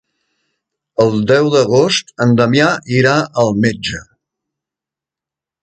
El 1.03 1.19
deu 1.31 1.49
d'agost 1.55 2.09
en 2.25 2.33
Damià 2.41 2.71
irà 3.01 3.13
al 3.45 3.55
metge. 3.67 4.03